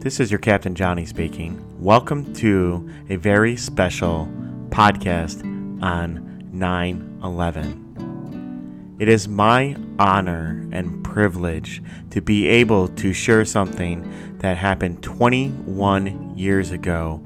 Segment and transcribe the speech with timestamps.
[0.00, 1.60] This is your Captain Johnny speaking.
[1.80, 4.28] Welcome to a very special
[4.68, 5.42] podcast
[5.82, 8.96] on 9 11.
[9.00, 16.38] It is my honor and privilege to be able to share something that happened 21
[16.38, 17.20] years ago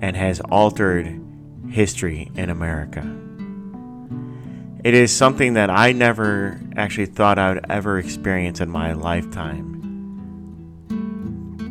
[0.00, 1.16] and has altered
[1.70, 3.08] history in America.
[4.82, 9.73] It is something that I never actually thought I would ever experience in my lifetime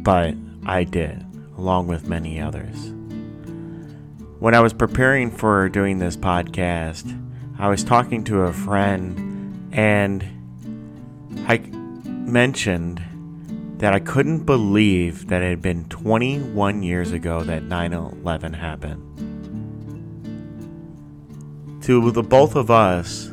[0.04, 0.36] but
[0.66, 1.26] I did,
[1.58, 2.92] along with many others.
[4.40, 7.20] When I was preparing for doing this podcast,
[7.58, 10.22] I was talking to a friend and
[11.48, 13.02] I mentioned
[13.78, 19.02] that I couldn't believe that it had been 21 years ago that 9 11 happened.
[21.84, 23.30] To the both of us,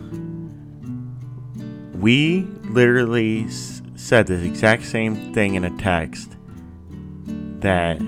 [1.94, 3.48] we literally
[3.96, 6.36] said the exact same thing in a text
[7.60, 8.00] that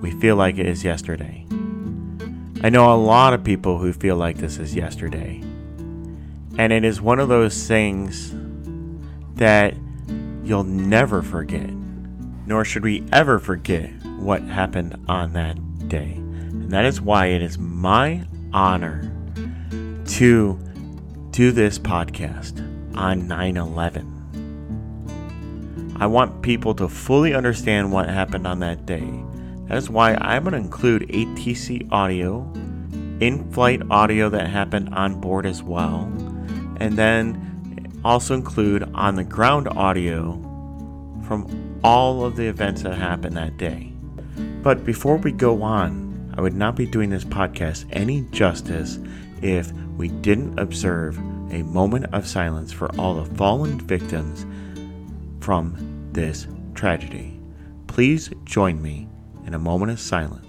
[0.00, 1.46] we feel like it is yesterday.
[2.62, 5.42] I know a lot of people who feel like this is yesterday.
[6.58, 8.34] And it is one of those things
[9.34, 9.74] that
[10.42, 11.70] you'll never forget,
[12.46, 16.12] nor should we ever forget what happened on that day.
[16.14, 19.12] And that is why it is my honor
[20.06, 20.58] to
[21.30, 22.58] do this podcast
[22.96, 24.15] on 9 11.
[25.98, 29.08] I want people to fully understand what happened on that day.
[29.68, 32.42] That is why I'm going to include ATC audio,
[33.20, 36.02] in flight audio that happened on board as well,
[36.80, 40.34] and then also include on the ground audio
[41.26, 43.90] from all of the events that happened that day.
[44.62, 48.98] But before we go on, I would not be doing this podcast any justice
[49.40, 51.16] if we didn't observe
[51.50, 54.44] a moment of silence for all the fallen victims
[55.46, 55.76] from
[56.10, 57.40] this tragedy.
[57.86, 59.08] Please join me
[59.46, 60.45] in a moment of silence.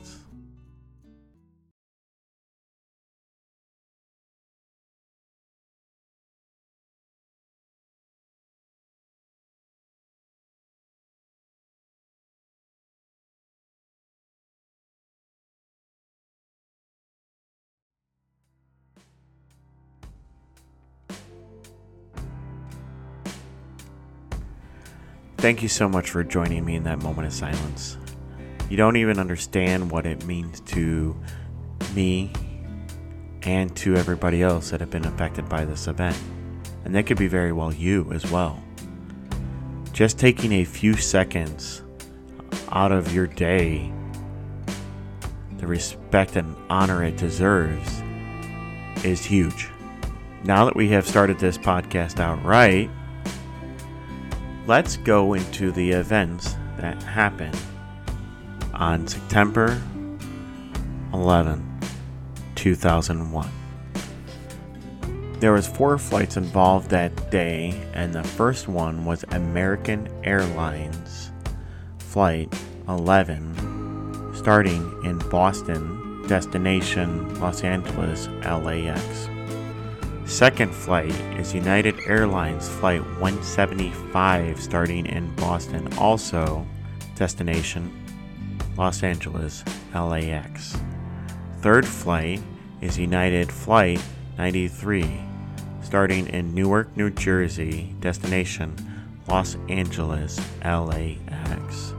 [25.38, 27.98] Thank you so much for joining me in that moment of silence.
[28.70, 31.16] You don't even understand what it means to
[31.94, 32.34] me
[33.44, 36.18] and to everybody else that have been affected by this event.
[36.86, 38.62] And that could be very well you as well.
[39.94, 41.84] Just taking a few seconds
[42.69, 43.92] out of your day,
[45.58, 48.02] the respect and honor it deserves
[49.06, 49.69] is huge.
[50.44, 52.90] Now that we have started this podcast out right,
[54.67, 57.57] let's go into the events that happened
[58.73, 59.81] on September
[61.13, 61.79] 11,
[62.55, 63.50] 2001.
[65.39, 71.31] There was four flights involved that day, and the first one was American Airlines
[72.00, 72.53] flight
[72.89, 79.29] 11 starting in Boston, destination Los Angeles, LAX.
[80.27, 86.67] Second flight is United Airlines Flight 175 starting in Boston, also
[87.15, 87.89] destination
[88.75, 89.63] Los Angeles,
[89.95, 90.75] LAX.
[91.61, 92.41] Third flight
[92.81, 94.03] is United Flight
[94.38, 95.21] 93
[95.81, 98.75] starting in Newark, New Jersey, destination
[99.29, 101.94] Los Angeles, LAX.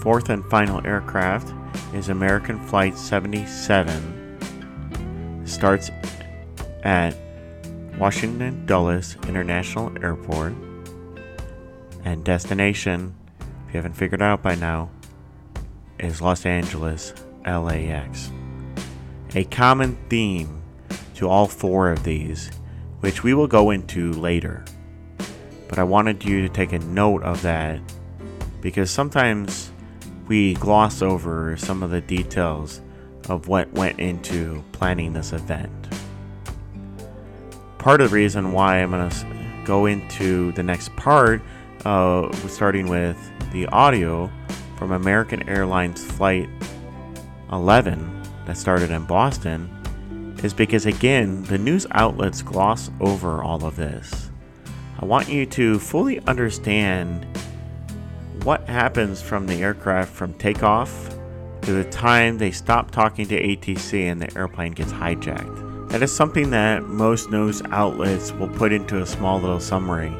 [0.00, 1.52] Fourth and final aircraft
[1.94, 5.90] is American Flight 77 starts
[6.84, 7.16] at
[7.98, 10.52] Washington Dulles International Airport,
[12.04, 14.90] and destination, if you haven't figured out by now,
[16.00, 17.14] is Los Angeles,
[17.46, 18.32] LAX.
[19.36, 20.60] A common theme
[21.14, 22.50] to all four of these,
[23.00, 24.64] which we will go into later.
[25.68, 27.80] But I wanted you to take a note of that
[28.60, 29.70] because sometimes
[30.26, 32.80] we gloss over some of the details
[33.28, 35.70] of what went into planning this event
[37.84, 41.42] part of the reason why I'm going to go into the next part,
[41.84, 43.18] uh, starting with
[43.52, 44.32] the audio
[44.78, 46.48] from American Airlines Flight
[47.52, 49.68] 11 that started in Boston,
[50.42, 54.30] is because again, the news outlets gloss over all of this.
[54.98, 57.26] I want you to fully understand
[58.44, 61.10] what happens from the aircraft from takeoff
[61.60, 65.63] to the time they stop talking to ATC and the airplane gets hijacked.
[65.94, 70.12] That is something that most news outlets will put into a small little summary,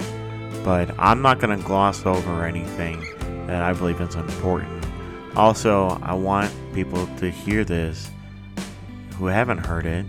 [0.62, 3.00] but I'm not going to gloss over anything
[3.48, 4.86] that I believe is important.
[5.34, 8.08] Also, I want people to hear this
[9.16, 10.06] who haven't heard it,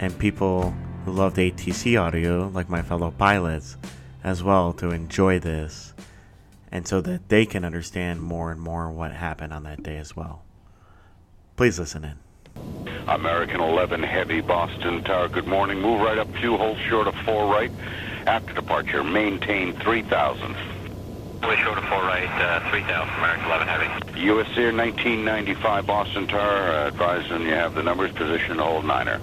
[0.00, 3.76] and people who love the ATC audio, like my fellow pilots,
[4.24, 5.94] as well, to enjoy this,
[6.72, 10.16] and so that they can understand more and more what happened on that day as
[10.16, 10.42] well.
[11.54, 12.27] Please listen in.
[13.08, 15.28] American 11 Heavy, Boston Tower.
[15.28, 15.80] Good morning.
[15.80, 17.72] Move right up, few hold short of four right.
[18.26, 20.54] After departure, maintain 3,000.
[21.42, 24.20] Way short of four right, uh, 3,000, American 11 Heavy.
[24.28, 29.18] US Air 1995 Boston Tower, uh, advising you have the numbers, position hold niner.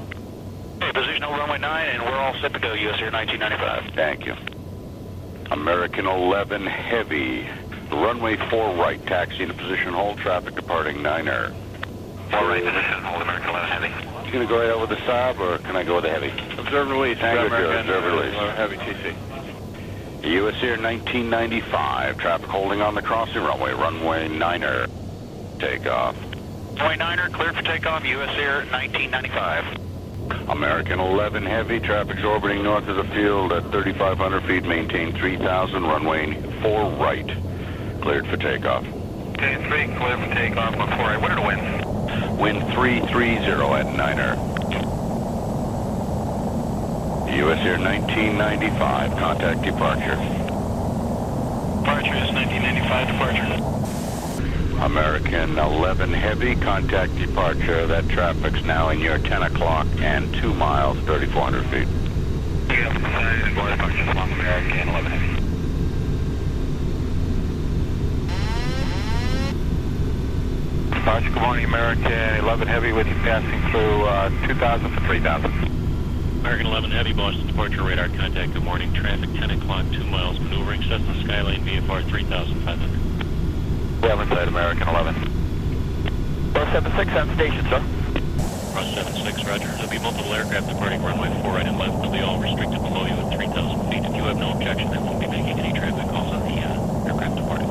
[0.94, 3.94] Position hold runway 9, and we're all set to go, US Air 1995.
[3.94, 4.36] Thank you.
[5.52, 7.48] American 11 Heavy,
[7.92, 11.54] runway 4 right, taxi into position hold, traffic departing niner.
[12.32, 14.26] Four right, position hold, American 11 Heavy.
[14.26, 16.30] You gonna go right over the Saab, or can I go with the heavy?
[16.60, 17.18] Observe release.
[17.20, 18.36] Tango American, Joe, observe release.
[18.36, 19.16] uh, Heavy TC.
[20.26, 24.88] US Air 1995, traffic holding on the crossing runway, runway niner.
[25.60, 26.16] Takeoff.
[26.78, 30.50] Runway 9er, cleared for takeoff, US Air 1995.
[30.50, 36.34] American 11 Heavy, traffic's orbiting north of the field at 3,500 feet, maintain 3,000, runway
[36.62, 37.28] 4 right,
[38.02, 38.84] cleared for takeoff.
[39.38, 41.22] Okay, 3, cleared for takeoff, look for right.
[41.22, 41.95] What are the winds?
[42.40, 44.36] Wind 330 at Niner.
[47.36, 50.16] US Air 1995, contact departure.
[51.80, 54.86] Departure is 1995 departure.
[54.86, 57.88] American 11 Heavy, contact departure.
[57.88, 61.88] That traffic's now in your 10 o'clock and 2 miles, 3,400 feet.
[62.70, 65.35] Yeah, departure from American 11 Heavy.
[71.06, 72.12] Departure, good morning, American
[72.42, 75.54] 11 Heavy with you passing through uh, 2,000 for 3,000.
[76.42, 78.54] American 11 Heavy, Boston departure radar contact.
[78.54, 78.92] Good morning.
[78.92, 80.40] Traffic 10 o'clock, 2 miles.
[80.40, 84.02] Maneuvering Cessna Skylane VFR 3500.
[84.02, 85.14] We have inside American 11.
[86.58, 87.86] 476 on station, sir.
[88.74, 89.68] Cross 76, roger.
[89.78, 92.02] There'll be multiple aircraft departing runway 4 right and left.
[92.02, 93.54] They'll be all restricted below you at 3,000
[93.94, 94.10] feet.
[94.10, 97.14] If you have no objection, I won't be making any traffic calls on the uh,
[97.14, 97.70] aircraft departing.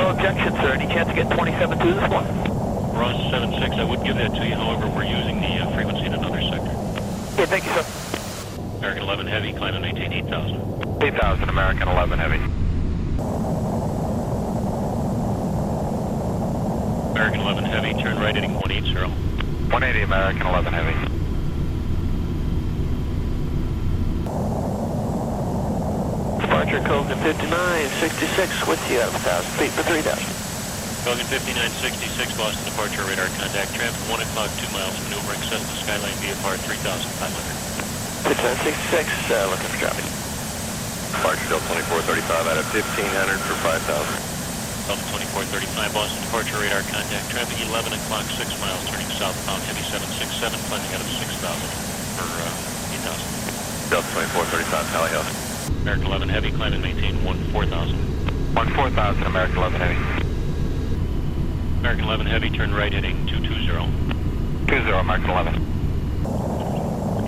[0.00, 0.72] No objection, sir.
[0.72, 2.53] Any chance to get 27 to this one?
[2.94, 4.54] Ross 76, I would give that to you.
[4.54, 6.70] However, we're using the uh, frequency in another sector.
[7.34, 7.84] Okay, thank you, sir.
[8.78, 11.02] American 11 Heavy, climb and maintain 8,000.
[11.02, 12.36] 8,000, American 11 Heavy.
[17.10, 19.00] American 11 Heavy, turn right heading 180.
[19.02, 21.14] 180, American 11 Heavy.
[26.40, 30.33] Departure Colgan 5966 with you at 1,000 feet for 3,000.
[31.04, 33.76] Falcon 5966, Boston departure radar contact.
[33.76, 34.96] Traffic 1 o'clock, 2 miles.
[35.04, 38.24] Maneuvering Cessna Skylane VFR 3500.
[38.24, 40.00] 5966, uh, looking for traffic.
[41.12, 41.60] Departure Del
[42.00, 43.84] 2435 out of 1,500 for 5,000.
[44.88, 45.04] Delta
[45.44, 47.28] 2435, Boston departure radar contact.
[47.28, 51.36] Traffic 11 o'clock, 6 miles, turning southbound, heavy 767, climbing out of 6,000
[52.16, 53.92] for uh, 8,000.
[53.92, 54.08] Delta
[54.40, 55.28] 2435, Tally House.
[55.84, 57.20] American 11 Heavy, climb and maintain
[57.52, 57.92] 14,000.
[58.56, 60.23] 14,000, American 11 Heavy.
[61.84, 64.64] American 11 Heavy, turn right heading 220.
[64.72, 65.52] 20, American 11.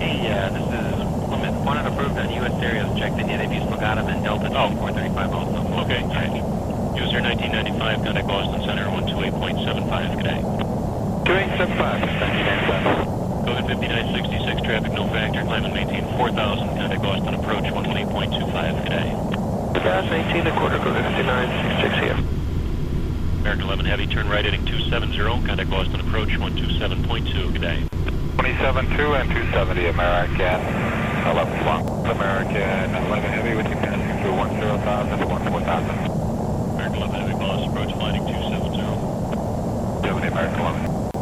[0.01, 0.97] Hey, uh, this is
[1.29, 1.61] Plymouth.
[1.61, 2.57] One unapproved on U.S.
[2.65, 2.89] areas.
[2.97, 3.37] Checked in yet.
[3.37, 5.61] They've used Pagata and Delta 2435 also.
[5.85, 6.41] Okay, alright.
[6.97, 10.41] US Air 1995, contact Boston Center 128.75, good day.
[10.41, 13.45] 2875, 1995.
[13.45, 16.33] Golden 5966, traffic no factor, climb and maintain 4,000,
[16.81, 19.13] contact Boston approach 118.25, good day.
[19.85, 22.36] 2018, a quarter Colgan 5966 here.
[23.47, 25.15] American 11 Heavy, turn right heading 270,
[25.47, 27.79] contact Boston approach 127.2, good day.
[28.43, 30.59] 272 and 270, American
[31.31, 31.87] 11 long.
[32.11, 34.83] American 11 Heavy with you passing through 10,000
[35.15, 35.63] to 14,000.
[35.63, 38.83] American 11 Heavy, Boss approach flighting 270.
[40.03, 41.15] 70, American 11.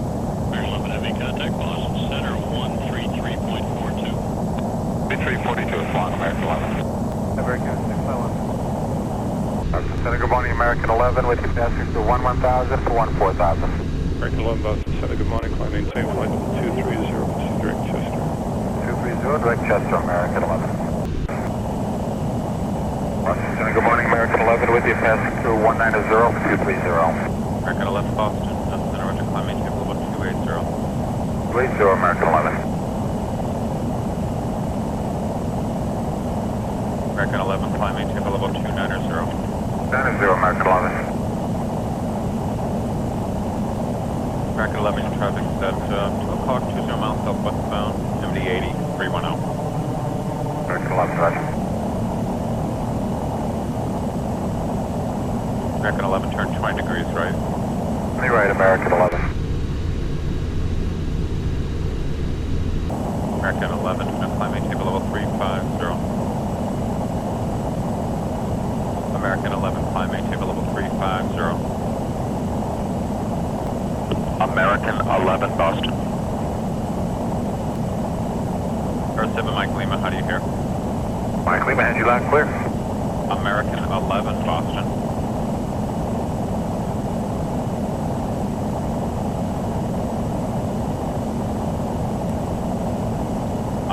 [0.50, 5.14] American 11 Heavy, contact Boston Center 133.42.
[5.14, 7.38] 342 is long, American 11.
[7.38, 7.95] American 611.
[10.06, 13.64] Boston Center, good morning, American 11 with you passing through 11,000 to 14,000.
[14.22, 15.52] American 11 Boston Center, good morning.
[15.58, 18.22] Climb maintain flight level 230, proceed direct Chester.
[18.86, 20.62] 230, direct Chester, American 11.
[23.26, 27.66] Boston Center, good morning, American 11 with you passing through 190 for 230.
[27.66, 28.46] American 11 Boston.
[28.46, 29.26] Delta Center, Roger.
[29.26, 30.38] Climb maintain level 280.
[31.50, 32.54] 280, American 11.
[37.10, 38.95] American 11, climb maintain level 290.
[39.96, 40.92] 90, American 11.
[44.56, 49.24] American 11, traffic is at uh, 2 o'clock, 20 miles southwestbound, MD 80, 310.
[49.24, 49.40] oh.
[50.66, 51.40] American 11, roger.
[55.80, 57.36] American 11, turn 20 degrees right.
[58.20, 59.16] Any right, American 11.
[63.40, 66.16] American 11, uh, climb maintain below level 350.
[69.16, 71.76] American 11, climb maintain below level 350.
[74.42, 74.96] American
[75.26, 75.90] 11, Boston.
[79.18, 80.38] Earth 7, Mike Lima, how do you hear?
[81.44, 82.44] Mike Lima, has you loud and clear.
[83.34, 84.86] American 11, Boston.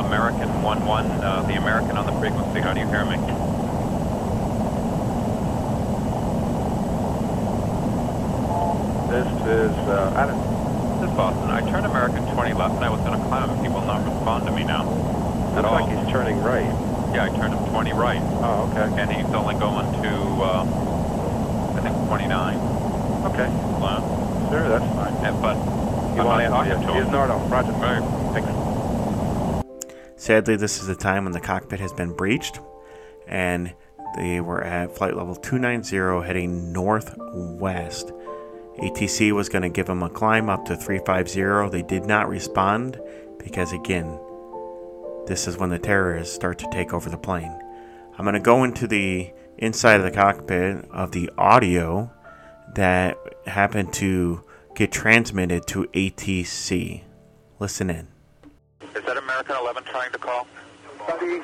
[0.05, 3.17] American 11, uh, the American on the frequency, how do you hear me?
[9.09, 10.37] This is, uh, Adam.
[10.37, 10.52] This is
[11.17, 11.51] Boston.
[11.51, 14.05] I turned American 20 left and I was going to climb and he will not
[14.05, 14.83] respond to me now.
[14.83, 15.81] At Looks all.
[15.87, 16.65] like he's turning right.
[17.15, 19.01] Yeah, I turned him 20 right Oh, okay.
[19.01, 20.09] and he's only going to,
[20.43, 20.65] uh,
[21.77, 22.57] I think 29
[23.33, 23.49] Okay.
[23.81, 24.07] left.
[24.51, 25.15] Sure, that's fine.
[25.25, 26.75] And, but You I'm want to not answer?
[26.75, 27.13] talking to Yes, him.
[27.13, 27.39] Nardo.
[27.49, 27.73] Roger.
[27.73, 28.03] Right.
[28.35, 30.23] Thanks.
[30.23, 32.61] Sadly, this is the time when the cockpit has been breached,
[33.27, 33.73] and
[34.17, 38.13] they were at flight level 290 heading northwest.
[38.79, 41.71] ATC was going to give them a climb up to 350.
[41.71, 43.01] They did not respond
[43.39, 44.19] because, again,
[45.27, 47.57] this is when the terrorists start to take over the plane.
[48.19, 52.11] I'm going to go into the inside of the cockpit of the audio
[52.75, 54.43] that happened to
[54.75, 57.05] get transmitted to ATC.
[57.59, 58.09] Listen in.
[58.95, 60.47] Is that American 11 trying to call?
[61.07, 61.41] Buddy,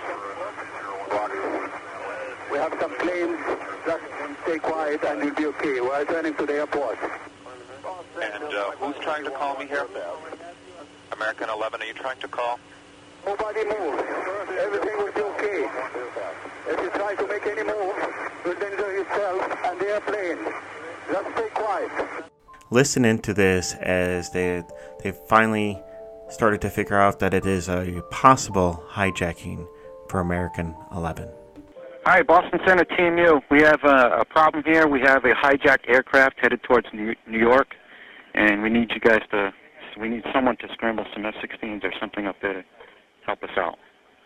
[2.50, 3.38] we have some planes.
[3.86, 4.04] Just
[4.42, 5.80] stay quiet and you'll be okay.
[5.80, 6.98] We're turning to the airport.
[8.22, 9.86] And uh, who's trying to call me here?
[11.12, 12.58] American 11, are you trying to call?
[13.26, 13.98] Nobody move.
[14.58, 15.68] Everything will be okay.
[16.68, 17.94] If you try to make any move,
[18.44, 20.52] you'll danger yourself and the airplane.
[21.10, 21.90] Just stay quiet.
[22.70, 24.62] listen into this as they
[25.02, 25.80] they finally
[26.28, 29.66] started to figure out that it is a possible hijacking
[30.08, 31.28] for American 11.
[32.04, 33.42] Hi, Boston Center TMU.
[33.50, 34.86] We have a, a problem here.
[34.86, 37.68] We have a hijacked aircraft headed towards New, New York,
[38.34, 39.52] and we need you guys to.
[40.00, 42.64] We need someone to scramble some F-16s or something up there to
[43.26, 43.78] help us out.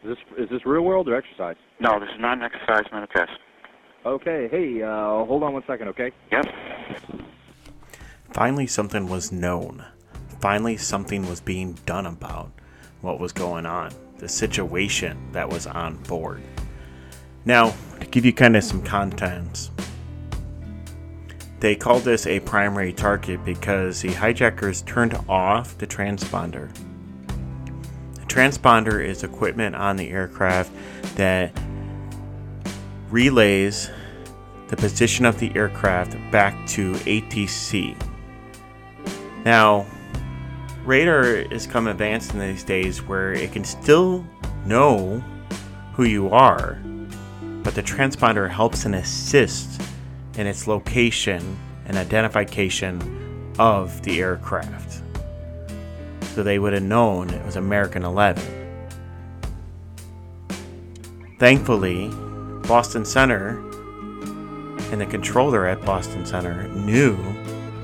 [0.05, 1.57] Is this is this real world or exercise?
[1.81, 3.33] No, this is not an exercise, not a test.
[4.05, 4.49] Okay.
[4.51, 6.13] Hey, uh, hold on one second, okay?
[6.31, 6.47] Yep.
[8.33, 9.85] Finally, something was known.
[10.41, 12.51] Finally, something was being done about
[13.01, 16.43] what was going on, the situation that was on board.
[17.45, 19.71] Now, to give you kind of some contents,
[21.61, 26.73] they called this a primary target because the hijackers turned off the transponder.
[28.15, 30.73] The transponder is equipment on the aircraft
[31.17, 31.53] that
[33.11, 33.91] relays
[34.69, 37.97] the position of the aircraft back to ATC.
[39.45, 39.87] Now,
[40.85, 44.25] radar has come advanced in these days where it can still
[44.65, 45.23] know
[45.93, 46.81] who you are,
[47.63, 49.79] but the transponder helps and assists
[50.37, 55.03] in its location and identification of the aircraft.
[56.35, 58.43] So they would have known it was American 11.
[61.39, 62.09] Thankfully,
[62.69, 63.59] Boston Center
[64.93, 67.17] and the controller at Boston Center knew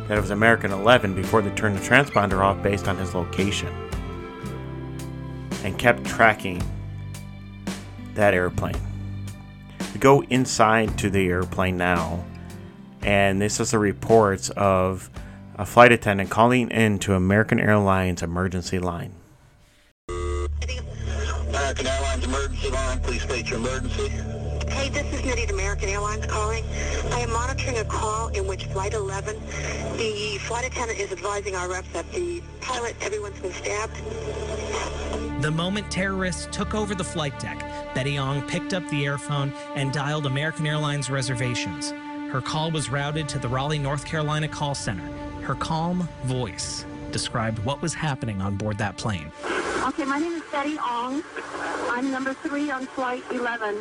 [0.06, 3.68] that it was American 11 before they turned the transponder off based on his location
[5.64, 6.62] and kept tracking
[8.14, 8.87] that airplane.
[9.98, 12.24] We go inside to the airplane now,
[13.02, 15.10] and this is the reports of
[15.56, 19.12] a flight attendant calling in to American Airlines emergency line.
[20.08, 24.08] American Airlines emergency line, please state your emergency.
[24.70, 26.62] Hey, this is Nydia at American Airlines calling.
[27.10, 29.34] I am monitoring a call in which Flight 11,
[29.96, 33.96] the flight attendant is advising our reps that the pilot, everyone's been stabbed.
[35.40, 37.60] The moment terrorists took over the flight deck,
[37.94, 41.92] Betty Ong picked up the airphone and dialed American Airlines reservations.
[42.32, 45.06] Her call was routed to the Raleigh, North Carolina call center.
[45.42, 49.30] Her calm voice described what was happening on board that plane.
[49.86, 51.22] Okay, my name is Betty Ong.
[51.88, 53.80] I'm number three on Flight 11.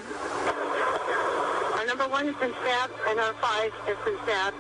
[1.74, 4.56] Our number one has been stabbed, and our five has been stabbed.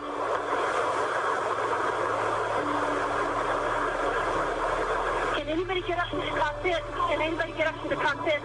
[5.47, 6.83] Can anybody get up to the cockpit?
[7.09, 8.41] Can anybody get up to the cockpit?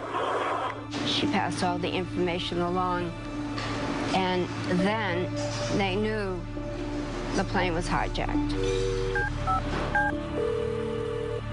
[1.07, 3.13] She passed all the information along,
[4.15, 4.49] and
[4.81, 5.31] then
[5.77, 6.41] they knew
[7.37, 8.53] the plane was hijacked.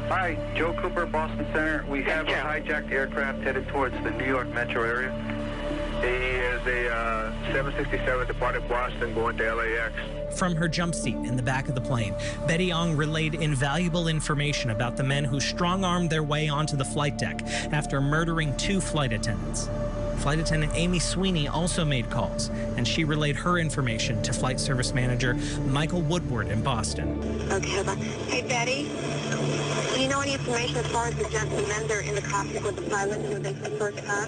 [0.07, 1.85] Hi, Joe Cooper, Boston Center.
[1.87, 5.11] We have a hijacked aircraft headed towards the New York metro area.
[6.01, 9.93] He is a uh, 767 departing Boston going to LAX.
[10.37, 12.15] From her jump seat in the back of the plane,
[12.47, 16.85] Betty Ong relayed invaluable information about the men who strong armed their way onto the
[16.85, 17.41] flight deck
[17.73, 19.69] after murdering two flight attendants.
[20.19, 24.93] Flight attendant Amy Sweeney also made calls, and she relayed her information to flight service
[24.93, 25.33] manager
[25.67, 27.19] Michael Woodward in Boston.
[27.51, 27.97] Okay, hold on.
[27.97, 28.89] Hey, Betty,
[29.95, 32.63] do you know any information as far as the gentlemen that are in the cockpit
[32.63, 34.27] with the pilot who they first car?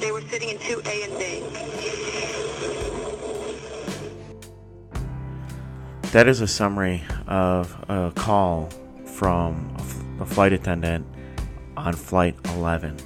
[0.00, 1.42] They were sitting in 2A and B.
[6.12, 8.68] That is a summary of a call
[9.04, 9.76] from
[10.18, 11.06] a, flight attendant
[11.76, 12.96] on Flight 11.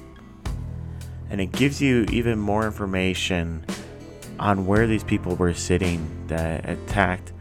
[1.29, 3.63] And it gives you even more information
[4.39, 7.31] on where these people were sitting that attacked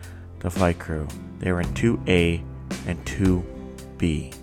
[0.40, 1.08] the flight crew.
[1.38, 2.44] They were in 2A
[2.86, 4.34] and 2B.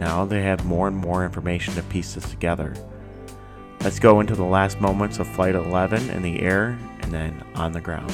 [0.00, 2.74] Now they have more and more information to piece this together.
[3.82, 7.72] Let's go into the last moments of Flight 11 in the air and then on
[7.72, 8.12] the ground.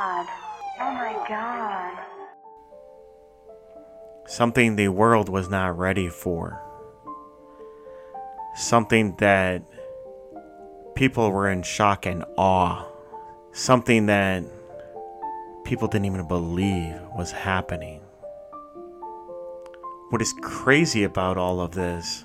[0.00, 0.26] God.
[0.80, 1.92] Oh, my God.
[4.26, 6.58] Something the world was not ready for.
[8.56, 9.62] Something that
[10.94, 12.86] people were in shock and awe.
[13.52, 14.42] Something that
[15.64, 18.00] people didn't even believe was happening.
[20.08, 22.24] What is crazy about all of this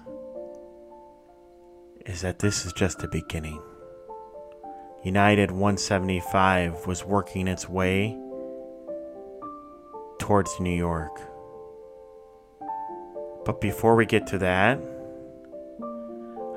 [2.06, 3.62] is that this is just the beginning.
[5.06, 8.18] United 175 was working its way
[10.18, 11.22] towards New York.
[13.46, 14.80] But before we get to that,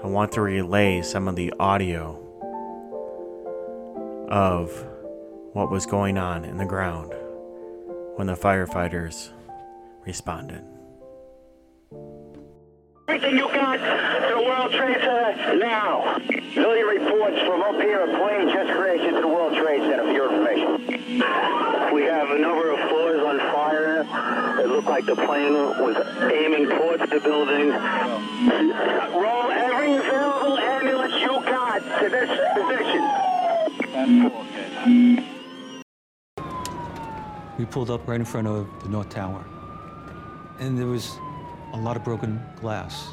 [0.02, 2.16] I want to relay some of the audio
[4.30, 4.72] of
[5.52, 7.12] what was going on in the ground
[8.16, 9.28] when the firefighters
[10.06, 10.64] responded.
[13.08, 16.18] Everything you got to World Trade Center now.
[16.54, 16.86] Million
[17.58, 18.00] from up here.
[18.00, 20.98] A plane just crashed into the World Trade Center for your information.
[21.94, 24.06] We have a number of floors on fire.
[24.60, 25.96] It looked like the plane was
[26.32, 27.70] aiming towards the building.
[27.70, 33.02] Roll every available ambulance you got to this position.
[37.58, 39.44] We pulled up right in front of the North Tower.
[40.60, 41.18] And there was
[41.72, 43.08] a lot of broken glass.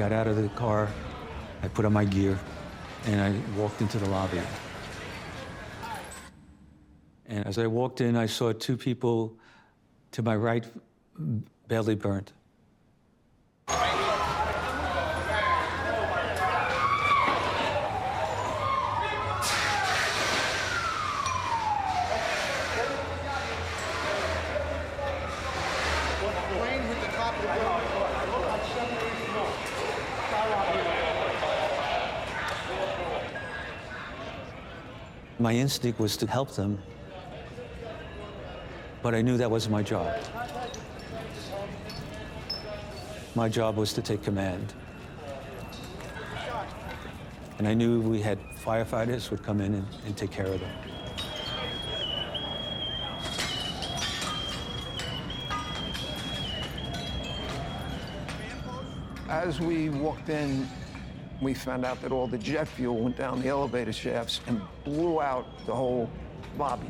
[0.00, 0.88] Got out of the car,
[1.62, 2.40] I put on my gear,
[3.04, 4.40] and I walked into the lobby.
[7.26, 9.36] And as I walked in, I saw two people
[10.12, 10.64] to my right
[11.68, 12.32] badly burnt.
[35.40, 36.78] My instinct was to help them,
[39.00, 40.14] but I knew that wasn't my job.
[43.34, 44.74] My job was to take command.
[47.56, 50.70] And I knew we had firefighters would come in and, and take care of them.
[59.30, 60.68] As we walked in,
[61.40, 65.20] we found out that all the jet fuel went down the elevator shafts and blew
[65.20, 66.10] out the whole
[66.58, 66.88] lobby.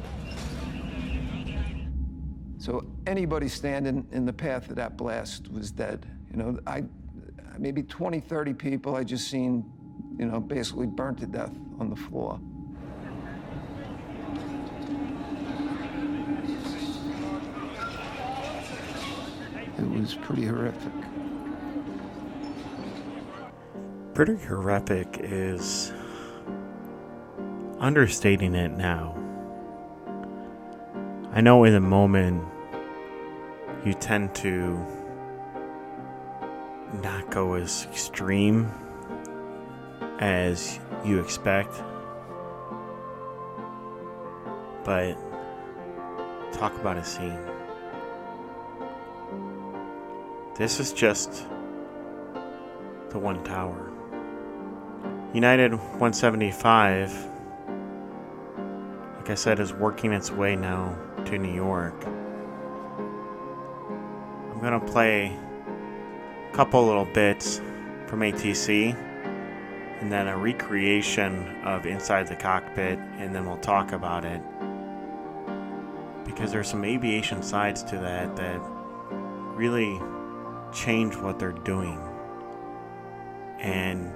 [2.58, 6.06] So anybody standing in the path of that blast was dead.
[6.30, 6.84] You know, I
[7.58, 9.64] maybe 20, 30 people I just seen,
[10.18, 12.40] you know, basically burnt to death on the floor.
[19.78, 21.09] It was pretty horrific.
[24.20, 25.94] Pretty horrific is
[27.78, 29.16] understating it now.
[31.32, 32.44] I know in the moment
[33.82, 34.78] you tend to
[37.02, 38.70] not go as extreme
[40.18, 41.72] as you expect.
[44.84, 45.16] But
[46.52, 47.40] talk about a scene.
[50.56, 51.46] This is just
[53.08, 53.90] the one tower.
[55.32, 57.28] United 175,
[59.16, 61.94] like I said, is working its way now to New York.
[64.50, 65.38] I'm gonna play
[66.50, 67.60] a couple little bits
[68.08, 68.96] from ATC
[70.00, 74.42] and then a recreation of inside the cockpit, and then we'll talk about it.
[76.24, 78.60] Because there's some aviation sides to that that
[79.54, 80.00] really
[80.72, 82.00] change what they're doing.
[83.60, 84.12] And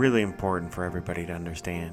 [0.00, 1.92] really important for everybody to understand.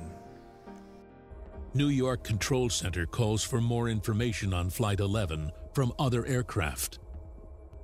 [1.74, 7.00] New York Control Center calls for more information on Flight 11 from other aircraft.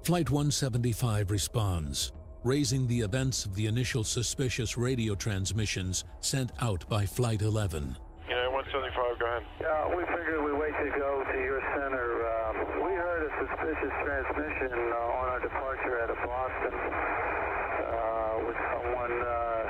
[0.03, 2.13] Flight 175 responds,
[2.45, 7.97] raising the events of the initial suspicious radio transmissions sent out by Flight 11.
[8.29, 9.43] United 175, go ahead.
[9.59, 12.07] Yeah, we figured we'd wait to go to your center.
[12.23, 18.57] Uh, we heard a suspicious transmission uh, on our departure out of Boston uh, with
[18.71, 19.63] someone, uh,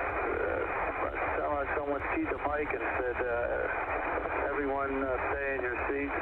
[0.44, 5.78] uh, sounded like someone keyed the mic and said, uh, everyone uh, stay in your
[5.92, 6.20] seats.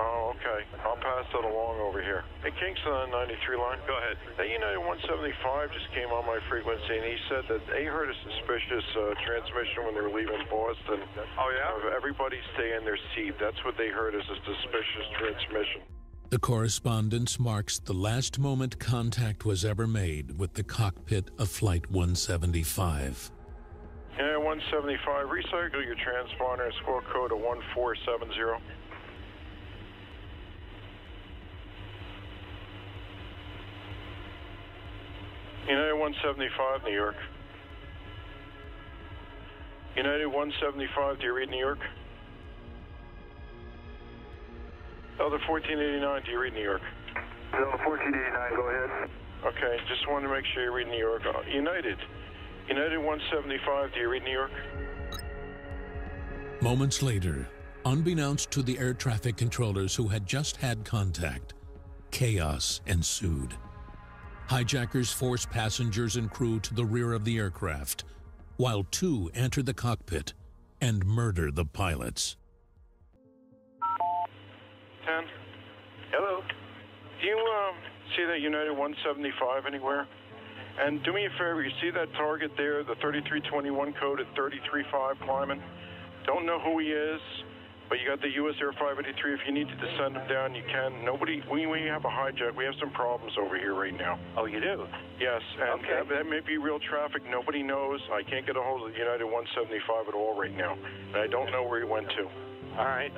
[0.00, 0.64] Oh, okay.
[0.86, 2.24] I'll pass that along over here.
[2.40, 3.78] Hey, Kingston on 93 line.
[3.84, 4.16] Go ahead.
[4.38, 8.16] That United 175 just came on my frequency, and he said that they heard a
[8.24, 11.02] suspicious uh, transmission when they were leaving Boston.
[11.36, 11.76] Oh, yeah?
[11.76, 13.34] Of everybody stay in their seat.
[13.42, 15.82] That's what they heard as a suspicious transmission.
[16.30, 21.90] The correspondence marks the last moment contact was ever made with the cockpit of Flight
[21.90, 23.32] 175.
[24.18, 28.34] United 175, recycle your transponder and squawk code of 1470.
[35.70, 37.14] United 175, New York.
[39.94, 41.78] United 175, do you read New York?
[45.16, 46.82] Delta 1489, do you read New York?
[47.52, 49.10] Delta 1489, go ahead.
[49.46, 51.22] Okay, just wanted to make sure you read New York.
[51.22, 51.98] Uh, United.
[52.68, 54.50] United 175, do you read New York?
[56.60, 57.48] Moments later,
[57.86, 61.54] unbeknownst to the air traffic controllers who had just had contact,
[62.10, 63.54] chaos ensued.
[64.48, 68.04] Hijackers forced passengers and crew to the rear of the aircraft,
[68.58, 70.34] while two enter the cockpit
[70.82, 72.36] and murder the pilots.
[75.06, 75.24] 10.
[76.10, 76.42] Hello.
[77.20, 77.76] Do you um,
[78.14, 80.06] see that United 175 anywhere?
[80.78, 85.16] And do me a favor, you see that target there, the 3321 code at 335
[85.26, 85.62] climbing?
[86.24, 87.20] Don't know who he is,
[87.88, 89.34] but you got the US Air 583.
[89.34, 91.04] If you need to descend him down, you can.
[91.04, 92.54] Nobody, we, we have a hijack.
[92.54, 94.20] We have some problems over here right now.
[94.36, 94.86] Oh, you do?
[95.18, 95.98] Yes, and Okay.
[95.98, 97.22] that, that may be real traffic.
[97.28, 97.98] Nobody knows.
[98.12, 100.78] I can't get a hold of the United 175 at all right now.
[101.10, 102.22] And I don't know where he went to.
[102.78, 103.10] All right.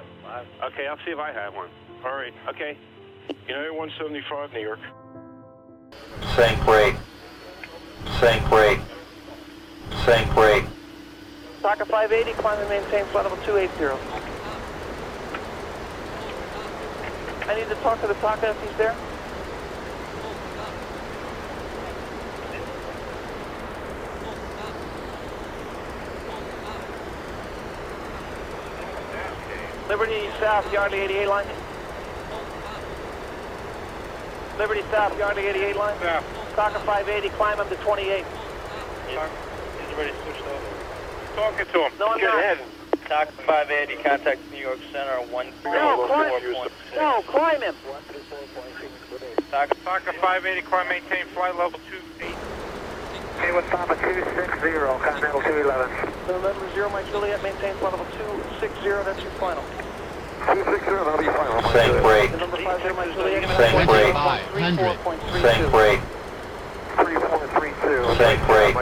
[0.64, 1.68] Okay, I'll see if I have one.
[2.07, 2.33] All right.
[2.49, 2.79] Okay.
[3.49, 4.81] United 175, New York.
[6.37, 6.96] Sink rate.
[8.19, 8.81] Sink rate.
[10.05, 10.65] Sink rate.
[11.63, 13.97] Taka 580, climb and maintain flight level 280.
[17.49, 18.95] I need to talk to the Taka if he's there.
[29.89, 31.47] Liberty South, Yardley 88 line.
[34.61, 35.96] Liberty South, Yardley 88 line.
[36.03, 36.23] Yeah.
[36.55, 38.27] Taka 580, climb up to 28.
[39.09, 40.68] He's already switched over.
[41.35, 41.92] Talking to him.
[41.99, 42.38] No, I'm Get not.
[42.44, 42.59] ahead.
[43.09, 45.64] TAC 580, contact New York Center, 134.6.
[45.64, 46.29] No, climb,
[46.94, 47.75] no, climb him.
[49.51, 52.37] Taka 580, climb maintain flight level 28.
[53.40, 54.61] Hey, what's Papa 260,
[55.01, 55.88] Continental 211.
[56.29, 59.64] November 0, my Juliet, maintain flight level 260, that's your final.
[60.46, 61.61] 260, that'll be final.
[61.70, 62.31] Sink rate.
[62.33, 64.14] November 50, Mike Juliet, Sink rate.
[65.40, 66.00] Sink rate.
[66.96, 68.16] 3432.
[68.16, 68.74] Sink rate.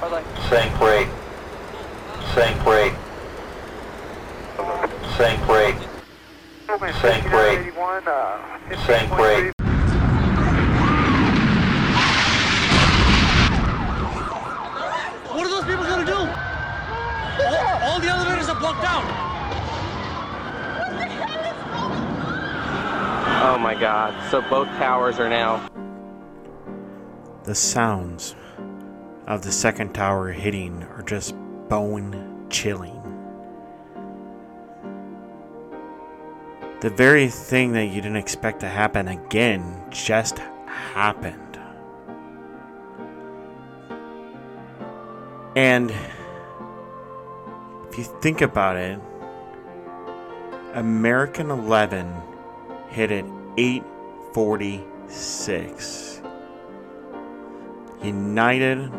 [0.00, 0.24] Bye-bye.
[0.48, 1.08] Sink rate.
[2.34, 2.94] Sink rate.
[5.16, 5.76] Sink rate.
[7.00, 7.58] Sink rate.
[7.58, 8.38] 81, uh,
[8.86, 9.52] Sink rate.
[15.28, 16.18] What are those people gonna do?
[17.44, 19.27] All, all the elevators are blocked out.
[23.68, 24.30] My god.
[24.30, 25.68] So both towers are now.
[27.44, 28.34] The sounds
[29.26, 31.34] of the second tower hitting are just
[31.68, 32.96] bone chilling.
[36.80, 41.60] The very thing that you didn't expect to happen again just happened.
[45.56, 45.90] And
[47.90, 48.98] if you think about it,
[50.72, 52.10] American 11
[52.88, 56.20] hit at 846.
[58.02, 58.90] United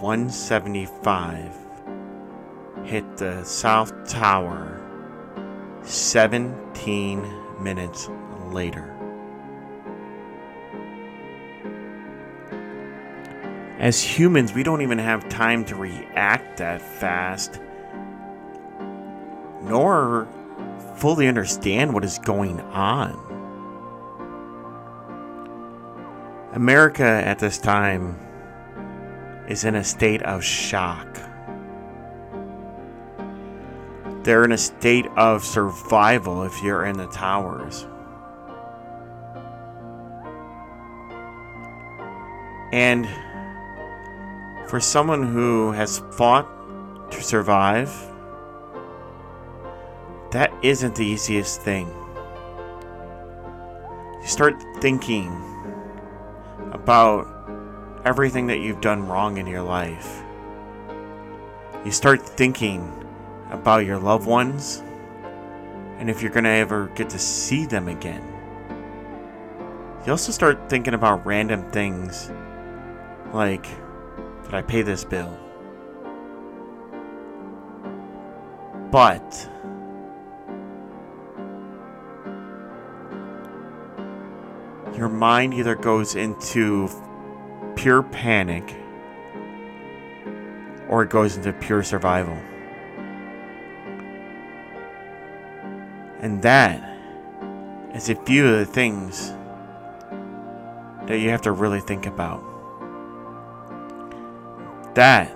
[0.00, 1.54] 175
[2.84, 4.80] hit the South Tower
[5.82, 8.08] 17 minutes
[8.46, 8.94] later.
[13.78, 17.60] As humans, we don't even have time to react that fast,
[19.62, 20.26] nor
[20.96, 23.27] fully understand what is going on.
[26.58, 28.18] America at this time
[29.46, 31.06] is in a state of shock.
[34.24, 37.86] They're in a state of survival if you're in the towers.
[42.72, 43.08] And
[44.68, 46.48] for someone who has fought
[47.12, 47.88] to survive,
[50.32, 51.86] that isn't the easiest thing.
[54.20, 55.47] You start thinking
[56.88, 57.28] about
[58.06, 60.22] everything that you've done wrong in your life.
[61.84, 62.90] You start thinking
[63.50, 64.82] about your loved ones
[65.98, 68.24] and if you're going to ever get to see them again.
[70.06, 72.30] You also start thinking about random things
[73.34, 73.66] like
[74.44, 75.38] did I pay this bill?
[78.90, 79.46] But
[84.98, 86.90] your mind either goes into
[87.76, 88.74] pure panic
[90.88, 92.36] or it goes into pure survival.
[96.20, 96.82] And that
[97.94, 99.34] is a few of the things
[101.06, 102.42] that you have to really think about.
[104.96, 105.32] That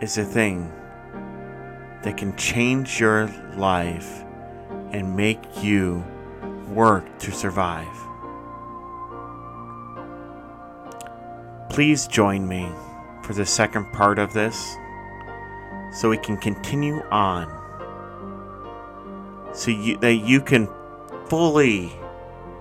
[0.00, 0.72] is a thing
[2.02, 4.24] that can change your life
[4.90, 6.04] and make you
[6.68, 7.86] work to survive.
[11.74, 12.70] Please join me
[13.24, 14.76] for the second part of this
[15.92, 17.50] so we can continue on
[19.52, 20.68] so you, that you can
[21.26, 21.92] fully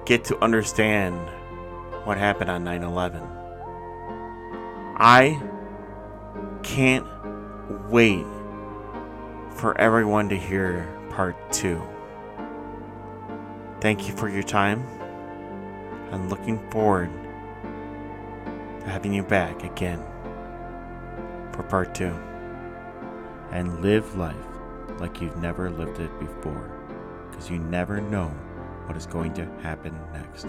[0.08, 1.16] get to understand
[2.06, 3.22] what happened on 9 11.
[4.98, 5.40] I
[6.64, 7.06] can't
[7.92, 8.26] wait
[9.52, 11.80] for everyone to hear part two.
[13.80, 14.84] Thank you for your time.
[16.12, 17.12] I'm looking forward
[18.86, 20.04] having you back again
[21.54, 22.14] for part two.
[23.52, 24.36] And live life
[25.00, 26.72] like you've never lived it before,
[27.30, 28.28] because you never know
[28.86, 30.48] what is going to happen next.